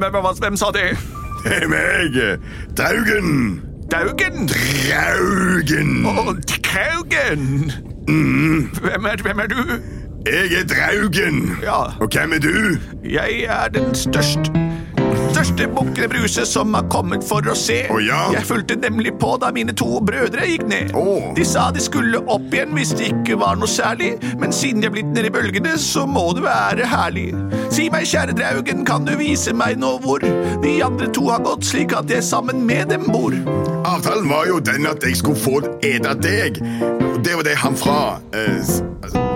Hvem, 0.00 0.20
hvem 0.44 0.56
sa 0.60 0.70
det? 0.76 0.90
Det 1.44 1.56
er 1.62 1.68
meg, 1.72 2.16
Draugen. 2.76 3.60
Daugen? 3.90 4.44
Draugen. 4.50 5.94
Å, 6.06 6.34
Mm. 8.10 8.68
Hvem, 8.80 9.08
er, 9.10 9.22
hvem 9.24 9.40
er 9.44 9.50
du? 9.50 9.62
Jeg 10.26 10.60
er 10.60 10.64
Draugen. 10.68 11.56
Ja. 11.62 11.82
Og 12.00 12.08
hvem 12.12 12.32
er 12.32 12.38
du? 12.38 12.76
Jeg 13.04 13.44
er 13.48 13.68
den 13.68 13.94
største 13.94 14.70
største 15.30 15.66
bukkene 15.72 16.08
Bruse 16.08 16.44
som 16.46 16.74
har 16.74 16.84
kommet 16.92 17.24
for 17.24 17.46
å 17.48 17.54
se. 17.56 17.78
Oh, 17.92 18.00
ja. 18.02 18.26
Jeg 18.34 18.44
fulgte 18.48 18.76
nemlig 18.80 19.14
på 19.20 19.36
da 19.40 19.50
mine 19.54 19.72
to 19.76 20.00
brødre 20.04 20.44
gikk 20.44 20.66
ned. 20.68 20.92
Oh. 20.98 21.30
De 21.36 21.44
sa 21.46 21.70
de 21.72 21.80
skulle 21.82 22.20
opp 22.20 22.52
igjen 22.52 22.74
hvis 22.76 22.92
det 22.98 23.10
ikke 23.14 23.38
var 23.40 23.56
noe 23.60 23.70
særlig, 23.70 24.12
men 24.40 24.52
siden 24.52 24.84
de 24.84 24.90
er 24.90 24.94
blitt 24.94 25.10
nedi 25.14 25.30
i 25.30 25.34
bølgene, 25.34 25.76
så 25.80 26.04
må 26.08 26.26
det 26.36 26.44
være 26.44 26.88
herlig. 26.90 27.30
Si 27.72 27.88
meg, 27.92 28.08
kjære 28.10 28.36
Draugen, 28.36 28.84
kan 28.88 29.08
du 29.08 29.14
vise 29.20 29.54
meg 29.56 29.80
nå 29.80 29.96
hvor 30.04 30.20
de 30.20 30.76
andre 30.84 31.08
to 31.14 31.28
har 31.30 31.44
gått, 31.46 31.64
slik 31.70 31.96
at 31.96 32.10
jeg 32.10 32.26
sammen 32.26 32.64
med 32.68 32.92
dem 32.92 33.08
bor? 33.08 33.36
Avtalen 33.88 34.28
var 34.30 34.48
jo 34.50 34.60
den 34.60 34.88
at 34.90 35.04
jeg 35.06 35.22
skulle 35.22 35.40
få 35.40 35.60
ete 35.86 36.16
deg. 36.20 36.60
Det 37.24 37.36
var 37.36 37.46
det 37.46 37.58
han 37.64 37.76
fra 37.76 38.00
eh, 38.36 39.29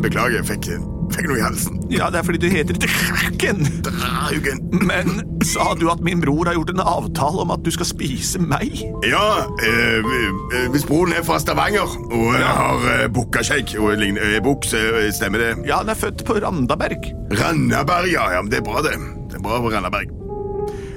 Beklager, 0.00 0.38
jeg 0.38 0.46
fikk, 0.48 0.68
fikk 1.12 1.28
noe 1.28 1.38
i 1.40 1.44
halsen. 1.44 1.80
Ja, 1.92 2.08
det 2.12 2.22
er 2.22 2.26
fordi 2.26 2.40
du 2.40 2.48
heter 2.52 2.78
Draugen. 2.80 3.66
Draugen. 3.84 4.62
Men 4.88 5.20
sa 5.44 5.72
du 5.78 5.88
at 5.92 6.00
min 6.04 6.22
bror 6.22 6.48
har 6.48 6.56
gjort 6.56 6.72
en 6.72 6.80
avtale 6.80 7.44
om 7.44 7.52
at 7.52 7.64
du 7.66 7.70
skal 7.74 7.88
spise 7.90 8.40
meg? 8.40 8.80
Ja, 9.04 9.44
eh, 9.66 10.00
eh, 10.00 10.66
hvis 10.72 10.86
broren 10.88 11.12
er 11.16 11.26
fra 11.26 11.38
Stavanger 11.42 11.84
og 12.08 12.38
ja. 12.38 12.54
har 12.56 12.88
eh, 12.94 13.06
bukkaskjegg 13.12 13.76
og 13.82 13.98
lignende 14.00 14.38
eh, 14.38 14.42
buks, 14.44 14.72
eh, 14.78 15.10
stemmer 15.12 15.44
det? 15.44 15.52
Ja, 15.68 15.82
han 15.82 15.92
er 15.92 15.98
født 15.98 16.24
på 16.28 16.38
Randaberg. 16.40 17.12
Randaberg, 17.36 18.12
ja. 18.14 18.30
ja. 18.36 18.42
men 18.42 18.52
Det 18.52 18.62
er 18.62 18.68
bra, 18.70 18.84
det. 18.86 18.96
Det 19.28 19.40
er 19.40 19.44
bra 19.44 19.60
på 19.60 19.72
Randaberg. 19.74 20.18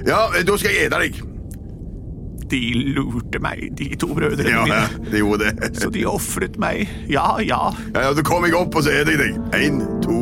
Ja, 0.06 0.28
eh, 0.32 0.44
da 0.46 0.56
skal 0.56 0.72
jeg 0.72 0.88
ete 0.88 1.02
deg. 1.02 1.35
De 2.46 2.60
lurte 2.94 3.40
meg, 3.42 3.64
de 3.78 3.88
to 3.98 4.06
brødrene 4.14 4.50
Ja, 4.52 4.60
ja, 4.70 4.82
mine. 4.86 5.10
det 5.10 5.18
gjorde 5.18 5.48
det. 5.58 5.70
Så 5.80 5.88
de 5.90 6.04
ofret 6.06 6.58
meg. 6.62 6.84
Ja, 7.10 7.38
ja. 7.42 7.72
Ja, 7.94 8.04
ja, 8.06 8.12
Da 8.14 8.22
kommer 8.22 8.46
jeg 8.46 8.54
opp 8.60 8.76
og 8.78 8.84
så 8.86 8.92
er 8.94 9.04
det 9.08 9.16
deg. 9.18 9.40
Én, 9.58 9.80
to, 10.04 10.18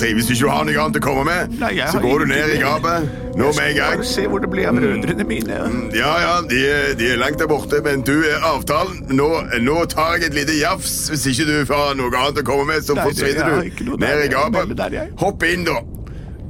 tre. 0.00 0.14
Hvis 0.16 0.30
du 0.30 0.32
ikke 0.34 0.48
har 0.54 0.64
noe 0.64 0.78
annet 0.80 0.96
å 1.00 1.04
komme 1.04 1.24
med, 1.28 1.58
Nei, 1.60 1.74
så 1.92 2.00
går 2.00 2.24
du 2.24 2.26
ned 2.32 2.54
i 2.54 2.58
gapet. 2.62 3.10
Nå 3.36 3.50
med 3.58 3.62
en 3.70 3.76
gang. 3.76 3.98
Bare 4.00 4.08
se 4.08 4.24
hvor 4.32 4.40
det 4.40 4.48
ble 4.54 4.64
av 4.70 4.78
brødrene 4.80 5.26
mine. 5.28 5.60
Ja, 5.96 6.12
ja, 6.24 6.34
de 6.48 6.62
de 6.96 7.10
er 7.12 7.20
langt 7.20 7.38
der 7.42 7.50
borte, 7.52 7.82
men 7.84 8.00
du 8.08 8.14
er 8.24 8.40
avtalen. 8.54 9.02
Nå, 9.12 9.28
nå 9.60 9.76
tar 9.92 10.16
jeg 10.16 10.30
et 10.30 10.38
lite 10.40 10.56
jafs. 10.56 10.96
Hvis 11.12 11.26
ikke 11.34 11.44
du 11.50 11.74
har 11.74 11.92
noe 12.00 12.08
annet 12.16 12.40
å 12.40 12.46
komme 12.48 12.64
med, 12.72 12.86
så 12.88 12.96
Nei, 12.96 13.04
forsvinner 13.10 13.52
du 13.60 13.68
ikke 13.68 13.90
noe 13.90 14.00
der, 14.00 14.16
ned 14.16 14.30
i 14.30 14.32
gapet. 14.32 15.18
Hopp 15.20 15.44
inn, 15.44 15.68
da. 15.68 15.82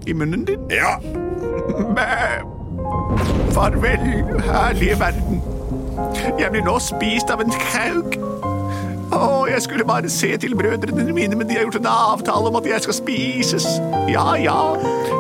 I 0.07 0.15
munnen 0.15 0.47
din. 0.47 0.63
Ja. 0.71 1.01
Mæ. 1.99 2.56
Farvel, 3.57 3.99
herlige 4.45 5.01
verden. 5.01 5.43
Jeg 6.39 6.51
blir 6.51 6.65
nå 6.65 6.75
spist 6.79 7.31
av 7.33 7.41
en 7.41 7.53
krauk. 7.57 8.19
Å, 9.17 9.47
jeg 9.49 9.63
skulle 9.65 9.87
bare 9.89 10.11
se 10.13 10.29
til 10.43 10.53
brødrene 10.59 11.07
mine, 11.17 11.39
men 11.41 11.49
de 11.49 11.57
har 11.57 11.65
gjort 11.65 11.79
en 11.81 11.89
avtale 11.89 12.51
om 12.51 12.59
at 12.61 12.69
jeg 12.69 12.85
skal 12.85 12.99
spises. 12.99 13.67
Ja, 14.13 14.35
ja, 14.37 14.59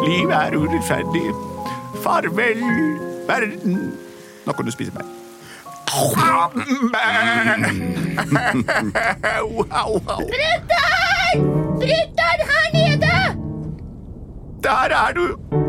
livet 0.04 0.36
er 0.36 0.52
urettferdig. 0.52 1.32
Farvel, 2.04 2.60
verden. 3.24 3.78
Nå 4.44 4.52
kan 4.52 4.68
du 4.68 4.72
spise 4.74 4.92
meg. 4.92 5.08
Brutter'n! 10.20 11.40
Brutter'n, 11.80 12.40
her 12.52 12.68
nede! 12.76 13.16
Der 14.60 14.92
er 14.92 15.16
du. 15.16 15.65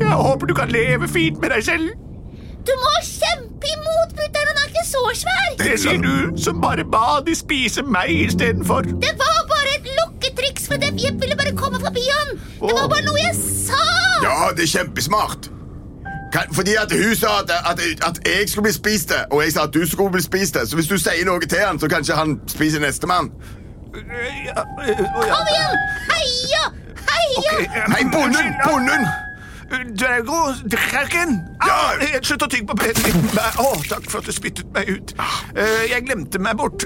Jeg 0.00 0.10
håper 0.26 0.46
du 0.46 0.54
kan 0.54 0.68
leve 0.68 1.08
fint 1.08 1.40
med 1.40 1.50
deg 1.54 1.64
selv. 1.64 1.88
Du 2.66 2.72
må 2.80 2.90
kjempe 3.04 3.68
imot, 3.76 4.12
mutter'n. 4.18 4.48
Han 4.50 4.60
er 4.62 4.68
ikke 4.70 4.84
så 4.88 5.02
svær. 5.20 5.48
Det 5.60 5.74
sier 5.80 5.98
du, 6.02 6.38
som 6.40 6.60
bare 6.62 6.84
ba 6.84 7.20
de 7.26 7.34
spise 7.36 7.82
meg 7.84 8.08
istedenfor. 8.24 8.80
Det 9.04 9.12
var 9.20 9.40
bare 9.50 9.74
et 9.78 9.88
lukketriks, 9.98 10.66
for 10.68 10.74
det- 10.80 10.94
jeg 11.04 11.12
ville 11.20 11.36
bare 11.36 11.52
komme 11.56 11.80
forbi 11.80 12.04
han. 12.18 12.38
Det 12.62 12.72
var 12.80 12.88
bare 12.88 13.04
noe 13.04 13.20
jeg 13.20 13.34
sa. 13.36 13.82
Ja, 14.22 14.50
det 14.56 14.62
er 14.64 14.72
kjempesmart. 14.78 15.50
Kan, 16.32 16.42
fordi 16.54 16.74
at 16.74 16.92
hun 16.92 17.14
sa 17.14 17.28
at, 17.42 17.50
at, 17.70 17.80
at 18.08 18.18
jeg 18.26 18.48
skulle 18.48 18.62
bli 18.64 18.72
spist, 18.72 19.12
og 19.30 19.42
jeg 19.42 19.52
sa 19.52 19.62
at 19.62 19.74
du 19.74 19.86
skulle 19.86 20.10
bli 20.10 20.22
spist. 20.22 20.56
Så 20.68 20.74
hvis 20.76 20.88
du 20.88 20.98
sier 20.98 21.24
noe 21.24 21.40
til 21.40 21.58
han, 21.66 21.78
så 21.78 21.88
kanskje 21.88 22.14
han 22.14 22.40
spiser 22.48 22.80
nestemann. 22.80 23.30
Ja, 23.94 24.00
ja. 24.48 24.62
Kom 25.30 25.46
igjen! 25.52 25.76
Heia! 26.10 26.64
Heia! 27.10 27.52
Okay, 27.52 27.64
eh, 27.64 27.92
Hei, 27.92 28.02
bonden! 28.12 28.54
Bonden! 28.64 29.06
Drago, 29.94 30.38
Draken! 30.70 31.32
Eh, 31.64 32.16
Slutt 32.24 32.44
å 32.46 32.48
tygge 32.50 32.68
på 32.70 32.76
pennen 32.78 33.04
min. 33.06 33.38
Å, 33.62 33.70
takk 33.88 34.06
for 34.10 34.20
at 34.22 34.28
du 34.28 34.34
spyttet 34.34 34.68
meg 34.74 34.90
ut. 34.92 35.14
Eh, 35.56 35.84
Jeg 35.90 36.04
glemte 36.06 36.40
meg 36.42 36.56
bort. 36.60 36.84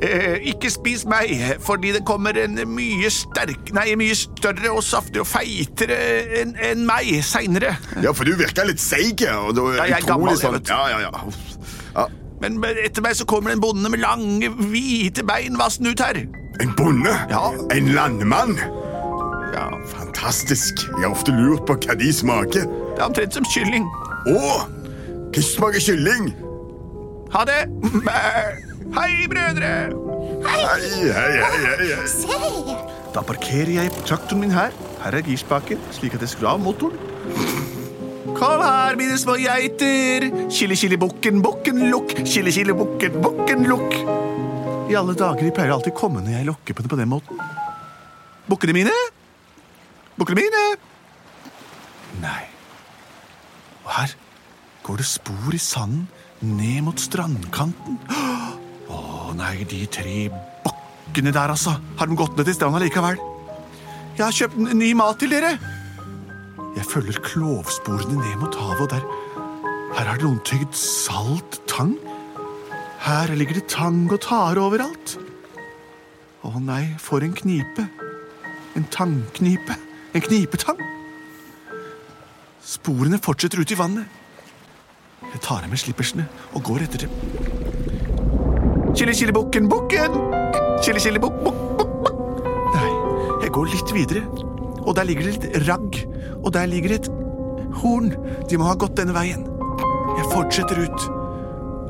Eh, 0.00 0.36
Ikke 0.50 0.70
spis 0.72 1.04
meg, 1.08 1.32
fordi 1.64 1.92
det 1.96 2.02
kommer 2.08 2.36
en 2.40 2.58
mye 2.68 3.08
sterk 3.12 3.70
Nei, 3.76 3.90
mye 3.98 4.16
større 4.18 4.72
og 4.74 4.82
saftigere 4.84 5.24
og 5.24 5.30
feitere 5.30 5.96
enn 6.42 6.54
en 6.70 6.84
meg 6.88 7.10
seinere. 7.26 7.74
Ja, 8.04 8.12
for 8.16 8.28
du 8.28 8.34
virker 8.38 8.68
litt 8.68 8.82
seig. 8.82 9.24
Ja, 9.24 9.40
jeg 9.80 9.96
er 10.00 10.06
gammel, 10.08 10.36
sånn, 10.40 10.60
ja, 10.68 10.82
ja, 10.92 11.00
ja. 11.06 11.12
ja. 11.96 12.06
Men 12.42 12.58
etter 12.68 13.00
meg 13.04 13.16
så 13.16 13.24
kommer 13.28 13.54
en 13.54 13.62
bonde 13.64 13.88
med 13.92 14.02
lange, 14.04 14.50
hvite 14.68 15.24
bein 15.26 15.56
vassende 15.56 15.94
ut 15.96 16.02
her. 16.04 16.18
En 16.60 16.74
bonde? 16.76 17.12
Ja. 17.32 17.46
En 17.72 17.88
landmann? 17.96 18.56
Ja, 19.56 19.70
Fantastisk. 20.16 20.80
Jeg 20.96 21.04
har 21.04 21.12
ofte 21.12 21.32
lurt 21.34 21.66
på 21.68 21.74
hva 21.76 21.94
de 22.00 22.06
smaker. 22.14 22.64
Det 22.64 23.02
er 23.02 23.04
omtrent 23.04 23.34
som 23.36 23.44
kylling. 23.52 23.84
Å! 24.32 24.52
Hva 25.34 25.42
smaker 25.44 25.82
kylling? 25.84 26.30
Ha 27.34 27.42
det! 27.44 27.58
Hei, 28.96 29.26
brødre! 29.28 29.72
Hei, 30.46 30.62
hei, 30.64 31.10
hei, 31.12 31.34
hei, 31.42 31.88
hei. 31.90 32.06
Se! 32.08 32.38
Da 33.12 33.20
parkerer 33.28 33.74
jeg 33.74 33.92
traktoren 34.06 34.40
min 34.46 34.54
her. 34.56 34.72
Her 35.02 35.18
er 35.18 35.26
girspaken, 35.26 35.82
slik 35.92 36.16
at 36.16 36.24
jeg 36.24 36.32
skrur 36.32 36.54
av 36.54 36.64
motoren. 36.64 36.96
Kom 38.36 38.64
her, 38.64 38.96
mine 38.96 39.18
små 39.20 39.36
geiter. 39.40 40.30
Kille, 40.48 40.78
kille, 40.80 41.00
bukken, 41.00 41.42
bukken, 41.44 41.82
lukk. 41.92 42.16
Kille, 42.24 42.54
kille, 42.56 42.76
bukken, 42.78 43.20
bukken, 43.24 43.68
lukk. 43.68 44.00
I 44.88 44.96
alle 44.96 45.18
dager, 45.18 45.44
de 45.44 45.52
pleier 45.52 45.76
alltid 45.76 45.92
å 45.92 46.00
komme 46.00 46.24
når 46.24 46.38
jeg 46.38 46.48
lokker 46.48 46.78
på 46.78 46.86
det 46.86 46.94
på 46.94 47.00
den 47.02 47.12
måten. 47.12 47.44
Bukkene 48.48 48.76
mine? 48.80 48.96
Bukkene 50.16 50.42
mine? 50.46 50.64
Nei. 52.22 52.42
Og 53.84 53.90
her 53.98 54.14
går 54.86 55.02
det 55.02 55.08
spor 55.08 55.54
i 55.54 55.60
sanden 55.60 56.06
ned 56.40 56.82
mot 56.86 57.00
strandkanten. 57.00 57.98
Å 58.88 59.32
nei, 59.36 59.60
de 59.68 59.84
tre 59.92 60.28
bukkene 60.64 61.32
der, 61.34 61.52
altså. 61.52 61.76
Har 62.00 62.08
de 62.08 62.18
gått 62.18 62.36
ned 62.36 62.48
til 62.48 62.56
stranda 62.56 62.80
likevel? 62.82 63.20
Jeg 64.16 64.24
har 64.24 64.36
kjøpt 64.36 64.56
ny 64.80 64.90
mat 64.96 65.20
til 65.20 65.32
dere. 65.34 65.56
Jeg 66.76 66.88
følger 66.88 67.20
klovsporene 67.24 68.16
ned 68.20 68.36
mot 68.40 68.56
havet, 68.60 68.86
og 68.86 68.92
der 68.92 69.24
Her 69.96 70.10
har 70.10 70.20
noen 70.20 70.42
tygd 70.44 70.74
salt 70.76 71.60
tang. 71.70 71.94
Her 73.00 73.30
ligger 73.38 73.56
det 73.56 73.68
tang 73.72 74.02
og 74.10 74.20
tare 74.20 74.60
overalt. 74.60 75.14
Å 76.44 76.52
nei, 76.60 76.82
for 77.00 77.24
en 77.24 77.32
knipe. 77.36 77.86
En 78.76 78.84
tangknipe. 78.92 79.76
En 80.16 80.22
knipetang. 80.24 80.78
Sporene 82.64 83.18
fortsetter 83.20 83.60
ut 83.60 83.72
i 83.74 83.76
vannet. 83.76 84.06
Jeg 85.20 85.40
tar 85.44 85.66
av 85.66 85.68
meg 85.68 85.80
slippersene 85.82 86.24
og 86.56 86.62
går 86.64 86.86
etter 86.86 87.04
dem. 87.04 87.12
Chili, 88.96 89.12
chili, 89.12 89.34
bukken, 89.36 89.68
bukken! 89.68 90.16
Chili, 90.80 91.02
chili, 91.04 91.20
bukk, 91.20 91.36
bukk, 91.44 91.58
bukk, 91.76 91.92
bukk. 92.06 92.48
Nei, 92.72 92.88
jeg 93.42 93.52
går 93.58 93.68
litt 93.74 93.92
videre, 93.92 94.22
og 94.86 94.96
der 94.96 95.10
ligger 95.10 95.28
det 95.28 95.34
litt 95.34 95.68
ragg, 95.68 96.00
og 96.38 96.48
der 96.56 96.70
ligger 96.72 96.96
et 96.96 97.10
horn. 97.82 98.14
De 98.48 98.56
må 98.56 98.70
ha 98.70 98.78
gått 98.80 98.96
denne 98.96 99.12
veien. 99.16 99.44
Jeg 100.16 100.30
fortsetter 100.32 100.80
ut. 100.80 101.08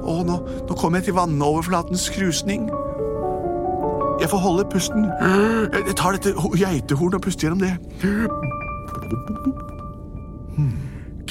Å, 0.03 0.19
nå, 0.27 0.41
nå 0.67 0.81
kommer 0.81 0.99
jeg 0.99 1.13
til 1.13 1.21
vannoverflatens 1.21 2.11
krusning. 2.17 2.67
Jeg 4.21 4.31
får 4.31 4.39
holde 4.39 4.65
pusten. 4.73 5.05
Jeg 5.05 5.83
jeg 5.87 5.97
tar 5.97 6.17
dette 6.17 6.33
geitehornet 6.57 7.15
og 7.15 7.23
puster 7.23 7.49
gjennom 7.49 7.61
det. 7.61 7.75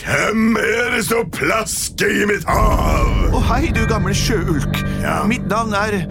Hvem 0.05 0.57
er 0.59 0.95
det 0.95 1.05
som 1.05 1.29
plasker 1.33 2.11
i 2.21 2.25
mitt 2.29 2.43
hav? 2.45 3.07
Å, 3.33 3.39
hei, 3.49 3.71
du 3.73 3.81
gamle 3.89 4.13
sjøulk. 4.13 4.77
Ja. 5.01 5.23
Mitt 5.25 5.47
navn 5.49 5.73
er 5.73 6.03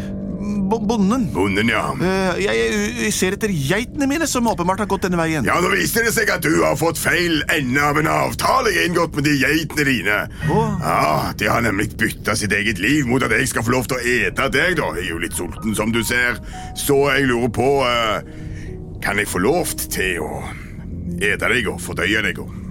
Bonden. 0.64 1.26
Bonden, 1.34 1.68
ja. 1.68 1.82
Eh, 2.00 2.40
Jeg, 2.44 2.68
jeg 3.04 3.12
ser 3.14 3.36
etter 3.36 3.52
geitene 3.52 4.06
mine, 4.10 4.26
som 4.30 4.46
åpenbart 4.50 4.80
har 4.82 4.88
gått 4.90 5.04
denne 5.06 5.18
veien. 5.20 5.44
Ja, 5.46 5.58
Nå 5.62 5.70
viser 5.74 6.06
det 6.08 6.14
seg 6.16 6.30
at 6.32 6.42
du 6.44 6.62
har 6.64 6.76
fått 6.80 6.98
feil 6.98 7.42
ende 7.52 7.82
av 7.84 7.98
en 8.00 8.08
avtale 8.10 8.72
jeg 8.72 8.80
har 8.82 8.88
inngått 8.90 9.14
med 9.18 9.28
de 9.28 9.36
geitene 9.42 9.84
dine. 9.90 10.18
Oh. 10.50 10.74
Ja, 10.80 11.32
De 11.36 11.50
har 11.52 11.62
nemlig 11.66 11.90
bytta 12.00 12.34
sitt 12.40 12.52
eget 12.56 12.80
liv 12.82 13.06
mot 13.06 13.22
at 13.22 13.30
jeg 13.36 13.48
skal 13.52 13.66
få 13.66 13.76
lov 13.76 13.86
til 13.90 14.00
å 14.00 14.04
ete 14.16 14.48
deg. 14.54 14.76
da. 14.80 14.90
Jeg 14.98 15.06
er 15.06 15.10
jo 15.12 15.22
litt 15.22 15.36
sulten, 15.38 15.74
som 15.76 15.92
du 15.94 16.02
ser. 16.04 16.40
Så 16.76 16.98
jeg 17.14 17.28
lurer 17.30 17.52
på 17.54 17.70
eh, 17.84 18.20
Kan 19.04 19.18
jeg 19.20 19.28
få 19.28 19.38
lov 19.44 19.74
til 19.84 20.20
å 20.24 20.42
ete 21.20 21.48
deg 21.52 21.68
og 21.68 21.80
fordøye 21.84 22.22
deg? 22.24 22.38
og 22.40 22.63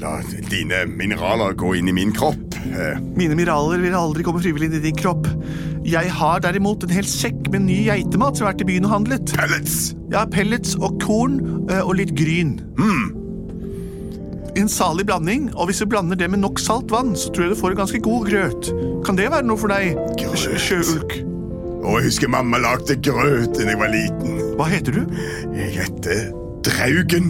La 0.00 0.18
dine 0.50 0.82
mineraler 0.90 1.54
gå 1.56 1.70
inn 1.78 1.88
i 1.88 1.94
min 1.96 2.12
kropp. 2.14 2.56
Eh, 2.66 2.98
Mine 3.16 3.36
mineraler 3.38 3.80
vil 3.80 3.94
aldri 3.96 4.24
komme 4.26 4.42
frivillig 4.44 4.68
inn 4.68 4.78
i 4.78 4.82
din 4.90 4.98
kropp. 4.98 5.28
Jeg 5.86 6.10
har 6.18 6.42
derimot 6.44 6.82
en 6.84 6.92
hel 6.92 7.06
sekk 7.08 7.46
med 7.52 7.64
ny 7.68 7.78
geitemat 7.86 8.36
som 8.36 8.44
har 8.46 8.52
vært 8.54 8.64
i 8.66 8.68
byen 8.72 8.88
og 8.88 8.92
handlet. 8.96 9.32
pellets! 9.38 9.94
Ja, 10.12 10.24
pellets 10.28 10.74
og 10.80 10.98
korn 11.02 11.38
eh, 11.70 11.80
og 11.80 11.96
litt 12.00 12.12
gryn. 12.18 12.58
En 14.56 14.68
salig 14.72 15.04
blanding, 15.08 15.50
og 15.54 15.68
hvis 15.68 15.80
du 15.82 15.88
blander 15.92 16.16
det 16.16 16.28
med 16.32 16.40
nok 16.40 16.60
salt 16.62 16.92
vann, 16.92 17.14
så 17.16 17.28
tror 17.32 17.46
jeg 17.46 17.54
du 17.56 17.60
får 17.60 17.74
en 17.74 17.80
ganske 17.82 18.02
god 18.04 18.28
grøt. 18.30 18.70
Kan 19.04 19.18
det 19.18 19.30
være 19.32 19.44
noe 19.48 19.60
for 19.60 19.72
deg, 19.72 19.96
sjøulk? 20.60 21.18
Og 21.86 21.98
jeg 22.00 22.08
husker 22.08 22.30
mamma 22.32 22.58
lagde 22.58 22.96
grøt 23.04 23.52
da 23.56 23.66
jeg 23.68 23.78
var 23.78 23.92
liten. 23.92 24.40
Hva 24.58 24.66
heter 24.72 24.96
du? 24.96 25.02
Jeg 25.54 25.70
heter 25.76 26.24
Draugen. 26.66 27.28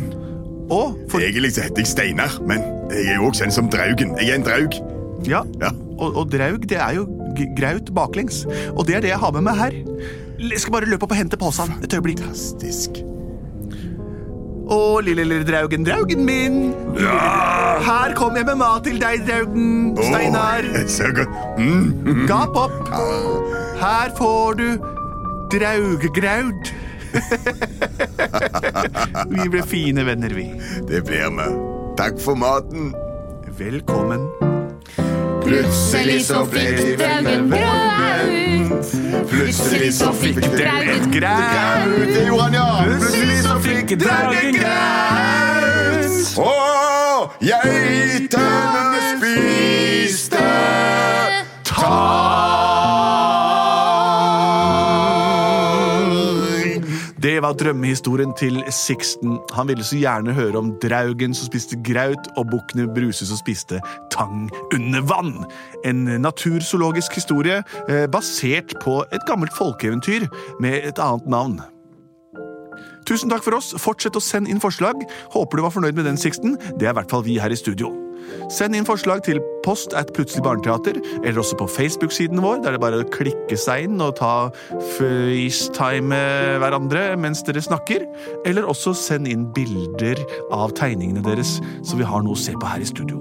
Å, 0.72 0.80
for... 1.10 1.22
Egentlig 1.22 1.52
så 1.54 1.62
heter 1.66 1.84
jeg 1.84 1.90
Steinar, 1.92 2.36
men 2.46 2.62
jeg 2.90 3.12
er 3.12 3.18
jo 3.20 3.28
også 3.30 3.44
kjent 3.44 3.54
som 3.54 3.68
Draugen. 3.70 4.14
Jeg 4.18 4.32
er 4.34 4.40
en 4.40 4.46
draug. 4.46 4.78
Ja, 5.26 5.42
Ja. 5.62 5.70
og, 5.98 6.16
og 6.22 6.30
draug, 6.32 6.66
det 6.68 6.76
er 6.82 6.98
jo 6.98 7.06
graut 7.58 7.88
baklengs. 7.94 8.42
Og 8.74 8.86
det 8.88 8.96
er 8.98 9.04
det 9.04 9.10
jeg 9.14 9.20
har 9.22 9.32
med 9.36 9.46
meg 9.46 9.56
her. 9.60 9.76
Jeg 10.40 10.60
skal 10.60 10.74
bare 10.76 10.88
løpe 10.90 11.06
opp 11.06 11.14
og 11.14 11.20
hente 11.20 11.38
posen. 11.40 11.70
Et 11.86 11.94
øyeblikk. 11.96 12.20
Fantastisk. 12.24 12.98
Å, 14.66 14.78
lille, 15.06 15.22
lille 15.22 15.46
draugen, 15.46 15.84
draugen 15.86 16.24
min. 16.26 16.56
Ja! 16.98 17.78
Her 17.86 18.14
kommer 18.18 18.40
jeg 18.42 18.48
med 18.48 18.58
mat 18.58 18.82
til 18.88 18.98
deg, 18.98 19.22
draugen. 19.28 19.92
Steinar. 20.02 20.66
Åh, 20.74 20.88
så 20.98 21.12
godt. 21.14 21.36
Mm. 21.62 22.24
Gap 22.26 22.58
opp. 22.58 22.90
Her 23.78 24.10
får 24.18 24.58
du 24.58 24.66
draugegraud. 25.54 26.72
vi 29.30 29.48
ble 29.48 29.62
fine 29.66 30.04
venner, 30.06 30.30
vi. 30.36 30.46
Det 30.88 31.02
blir 31.06 31.30
vi. 31.38 31.48
Takk 31.96 32.20
for 32.20 32.34
maten. 32.34 32.94
Velkommen. 33.58 34.28
Plutselig 35.46 36.24
så 36.26 36.42
fikk 36.50 36.98
draugen 36.98 37.50
graut. 37.50 38.86
Plutselig 39.30 39.92
så 39.94 40.10
fikk 40.12 40.40
dem 40.42 40.88
et 40.96 41.06
graut. 41.14 42.14
Det 42.14 42.26
gjorde 42.26 42.42
han, 42.42 42.54
ja. 42.54 42.84
Plutselig 42.84 43.38
så 43.46 43.54
fikk 43.62 43.88
draugen 44.02 44.52
graut. 44.58 46.18
Og 46.42 47.30
geitene 47.46 49.00
spiste 49.14 50.44
tang. 51.64 52.55
Det 57.36 57.42
var 57.44 57.52
drømmehistorien 57.52 58.30
til 58.32 58.62
Sixten. 58.72 59.34
Han 59.52 59.68
ville 59.68 59.84
så 59.84 59.98
gjerne 60.00 60.32
høre 60.32 60.56
om 60.56 60.70
draugen 60.80 61.34
som 61.36 61.50
spiste 61.50 61.76
graut, 61.84 62.30
og 62.40 62.46
bukkene 62.48 62.86
Bruse 62.96 63.26
som 63.28 63.36
spiste 63.36 63.82
tang 64.14 64.46
under 64.72 65.04
vann. 65.04 65.34
En 65.84 66.00
naturzoologisk 66.24 67.18
historie 67.20 67.58
eh, 67.90 68.06
basert 68.08 68.72
på 68.80 69.02
et 69.12 69.28
gammelt 69.28 69.52
folkeeventyr 69.52 70.24
med 70.64 70.88
et 70.88 70.96
annet 70.96 71.28
navn. 71.28 71.60
Tusen 73.04 73.28
takk 73.28 73.44
for 73.44 73.60
oss. 73.60 73.74
Fortsett 73.76 74.16
å 74.16 74.24
sende 74.24 74.48
inn 74.48 74.64
forslag. 74.64 75.04
Håper 75.36 75.60
du 75.60 75.66
var 75.68 75.76
fornøyd 75.76 76.00
med 76.00 76.08
den, 76.08 76.16
Sixten. 76.16 76.56
Det 76.80 76.88
er 76.88 76.96
i 76.96 76.98
hvert 77.02 77.12
fall 77.12 77.28
vi 77.28 77.36
her 77.36 77.52
i 77.52 77.60
studio. 77.60 77.92
Send 78.52 78.76
inn 78.78 78.86
forslag 78.88 79.24
til 79.26 79.40
post 79.64 79.94
at 79.98 80.12
Plutselig 80.16 80.44
barneteater, 80.46 81.00
eller 81.22 81.40
også 81.42 81.58
på 81.60 81.68
Facebook-siden 81.68 82.40
vår, 82.42 82.62
der 82.64 82.76
det 82.76 82.80
bare 82.80 83.00
er 83.00 83.06
å 83.06 83.12
klikke 83.12 83.58
seg 83.60 83.88
inn 83.88 84.00
og 84.00 84.14
ta 84.20 84.48
FaceTime 84.96 86.20
hverandre 86.62 87.08
mens 87.20 87.42
dere 87.46 87.64
snakker. 87.64 88.06
Eller 88.48 88.68
også 88.68 88.94
send 88.96 89.28
inn 89.30 89.48
bilder 89.56 90.22
av 90.54 90.76
tegningene 90.78 91.24
deres, 91.26 91.58
så 91.84 91.98
vi 92.00 92.08
har 92.08 92.24
noe 92.24 92.38
å 92.38 92.44
se 92.46 92.56
på 92.56 92.70
her 92.70 92.84
i 92.84 92.88
studio. 92.88 93.20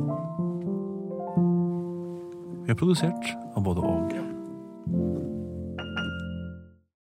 Vi 2.66 2.74
er 2.74 2.80
produsert 2.80 3.36
av 3.56 3.66
både 3.68 3.84
og. 3.86 4.25